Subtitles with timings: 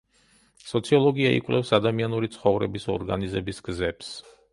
[0.69, 4.09] სოციოლოგია იკვლევს ადამიანური ცხოვრების ორგანიზების გზებს.